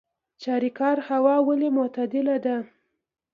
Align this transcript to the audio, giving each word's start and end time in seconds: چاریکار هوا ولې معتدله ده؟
چاریکار 0.41 0.97
هوا 1.09 1.35
ولې 1.47 1.69
معتدله 1.77 2.35
ده؟ 2.45 2.57